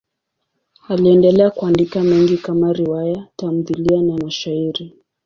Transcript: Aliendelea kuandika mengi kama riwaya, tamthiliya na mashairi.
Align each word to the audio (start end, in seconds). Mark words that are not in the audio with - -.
Aliendelea 0.89 1.49
kuandika 1.49 2.03
mengi 2.03 2.37
kama 2.37 2.73
riwaya, 2.73 3.27
tamthiliya 3.35 4.01
na 4.01 4.17
mashairi. 4.17 4.93